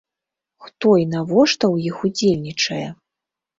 [0.67, 2.83] Хто і навошта ў іх удзельнічае?